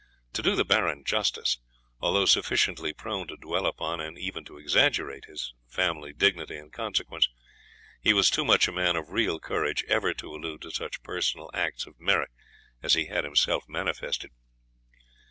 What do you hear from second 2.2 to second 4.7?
sufficiently prone to dwell upon, and even to